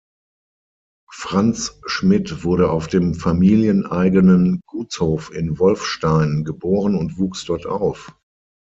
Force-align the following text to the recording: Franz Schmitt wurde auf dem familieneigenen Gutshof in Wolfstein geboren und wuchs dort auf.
Franz 1.11 1.79
Schmitt 1.85 2.43
wurde 2.43 2.71
auf 2.71 2.87
dem 2.87 3.13
familieneigenen 3.13 4.61
Gutshof 4.65 5.31
in 5.31 5.59
Wolfstein 5.59 6.43
geboren 6.43 6.95
und 6.95 7.19
wuchs 7.19 7.45
dort 7.45 7.67
auf. 7.67 8.11